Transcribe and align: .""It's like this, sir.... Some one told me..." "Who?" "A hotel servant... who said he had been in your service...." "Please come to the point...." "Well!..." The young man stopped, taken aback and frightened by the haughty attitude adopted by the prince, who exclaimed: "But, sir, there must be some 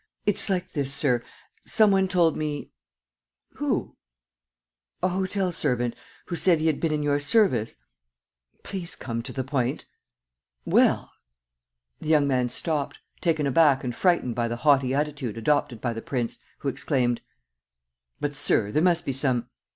.""It's 0.25 0.49
like 0.49 0.71
this, 0.71 0.91
sir.... 0.91 1.21
Some 1.63 1.91
one 1.91 2.07
told 2.07 2.35
me..." 2.35 2.71
"Who?" 3.57 3.97
"A 5.03 5.09
hotel 5.09 5.51
servant... 5.51 5.95
who 6.25 6.35
said 6.35 6.59
he 6.59 6.65
had 6.65 6.79
been 6.79 6.91
in 6.91 7.03
your 7.03 7.19
service...." 7.19 7.77
"Please 8.63 8.95
come 8.95 9.21
to 9.21 9.31
the 9.31 9.43
point...." 9.43 9.85
"Well!..." 10.65 11.11
The 12.01 12.07
young 12.09 12.27
man 12.27 12.49
stopped, 12.49 12.97
taken 13.19 13.45
aback 13.45 13.83
and 13.83 13.95
frightened 13.95 14.33
by 14.33 14.47
the 14.47 14.57
haughty 14.65 14.91
attitude 14.95 15.37
adopted 15.37 15.79
by 15.81 15.93
the 15.93 16.01
prince, 16.01 16.39
who 16.61 16.67
exclaimed: 16.67 17.21
"But, 18.19 18.33
sir, 18.35 18.71
there 18.71 18.81
must 18.81 19.05
be 19.05 19.13
some 19.13 19.49